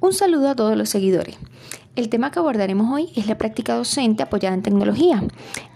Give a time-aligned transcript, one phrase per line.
[0.00, 1.36] Un saludo a todos los seguidores.
[1.96, 5.24] El tema que abordaremos hoy es la práctica docente apoyada en tecnología.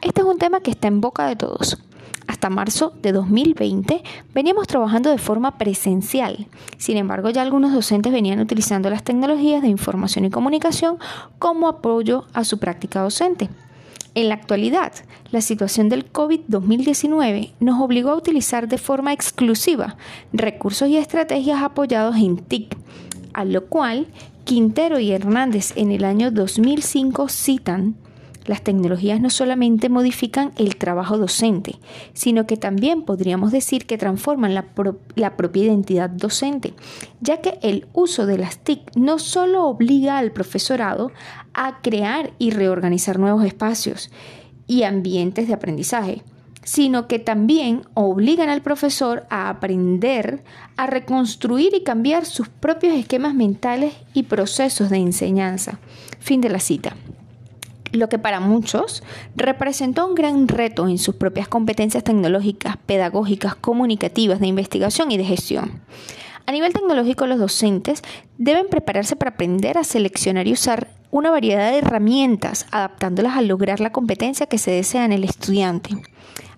[0.01, 1.83] Este es un tema que está en boca de todos.
[2.29, 6.47] Hasta marzo de 2020 veníamos trabajando de forma presencial.
[6.79, 10.99] Sin embargo, ya algunos docentes venían utilizando las tecnologías de información y comunicación
[11.41, 13.51] como apoyo a su práctica docente.
[14.15, 14.93] En la actualidad,
[15.33, 19.97] la situación del COVID-2019 nos obligó a utilizar de forma exclusiva
[20.33, 22.77] recursos y estrategias apoyados en TIC
[23.35, 24.07] a lo cual
[24.45, 27.97] Quintero y Hernández en el año 2005 citan
[28.47, 31.77] las tecnologías no solamente modifican el trabajo docente,
[32.13, 34.67] sino que también podríamos decir que transforman la,
[35.15, 36.75] la, propia identidad docente,
[37.21, 41.13] ya que el uso de las TIC no solo obliga al profesorado
[41.55, 44.11] a crear y reorganizar nuevos espacios
[44.67, 46.23] y ambientes de aprendizaje,
[46.65, 50.43] sino que también obligan al profesor a aprender
[50.77, 55.79] a reconstruir y cambiar sus propios esquemas mentales y procesos de enseñanza.
[56.21, 56.97] Fin de la cita.
[57.93, 59.03] Lo que para muchos
[59.37, 65.25] representó un gran reto en sus propias competencias tecnológicas, pedagógicas, comunicativas, de investigación y de
[65.25, 65.83] gestión.
[66.47, 68.03] A nivel tecnológico, los docentes
[68.39, 73.81] deben prepararse para aprender a seleccionar y usar una variedad de herramientas, adaptándolas a lograr
[73.81, 75.91] la competencia que se desea en el estudiante.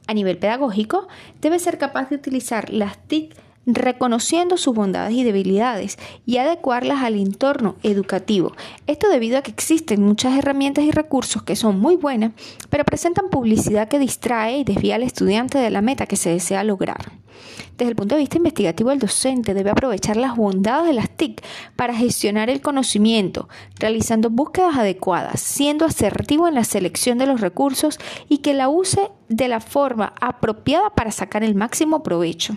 [0.06, 1.08] A nivel pedagógico,
[1.40, 3.34] debe ser capaz de utilizar las TIC
[3.66, 8.52] reconociendo sus bondades y debilidades y adecuarlas al entorno educativo.
[8.86, 12.32] Esto debido a que existen muchas herramientas y recursos que son muy buenas,
[12.70, 16.64] pero presentan publicidad que distrae y desvía al estudiante de la meta que se desea
[16.64, 17.12] lograr.
[17.76, 21.42] Desde el punto de vista investigativo, el docente debe aprovechar las bondades de las TIC
[21.74, 23.48] para gestionar el conocimiento,
[23.80, 27.98] realizando búsquedas adecuadas, siendo asertivo en la selección de los recursos
[28.28, 32.56] y que la use de la forma apropiada para sacar el máximo provecho.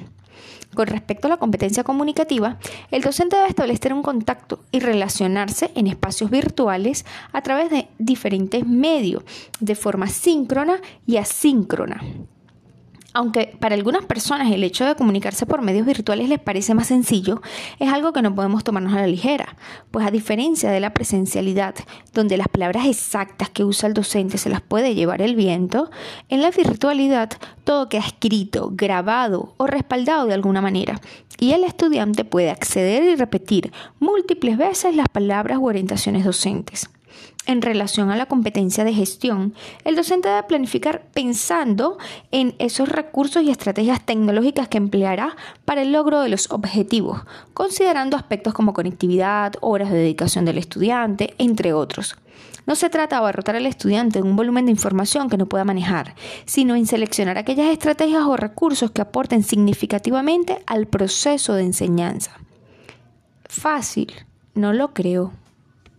[0.77, 2.59] Con respecto a la competencia comunicativa,
[2.91, 8.63] el docente debe establecer un contacto y relacionarse en espacios virtuales a través de diferentes
[8.63, 9.23] medios,
[9.59, 11.99] de forma síncrona y asíncrona.
[13.17, 17.41] Aunque para algunas personas el hecho de comunicarse por medios virtuales les parece más sencillo,
[17.79, 19.55] es algo que no podemos tomarnos a la ligera,
[19.89, 21.73] pues a diferencia de la presencialidad,
[22.13, 25.89] donde las palabras exactas que usa el docente se las puede llevar el viento,
[26.29, 27.31] en la virtualidad
[27.63, 31.01] todo queda escrito, grabado o respaldado de alguna manera,
[31.39, 36.87] y el estudiante puede acceder y repetir múltiples veces las palabras u orientaciones docentes.
[37.47, 39.53] En relación a la competencia de gestión,
[39.85, 41.97] el docente debe planificar pensando
[42.31, 47.21] en esos recursos y estrategias tecnológicas que empleará para el logro de los objetivos,
[47.53, 52.17] considerando aspectos como conectividad, horas de dedicación del estudiante, entre otros.
[52.65, 55.63] No se trata de abarrotar al estudiante en un volumen de información que no pueda
[55.63, 62.31] manejar, sino en seleccionar aquellas estrategias o recursos que aporten significativamente al proceso de enseñanza.
[63.45, 64.13] Fácil,
[64.53, 65.31] no lo creo.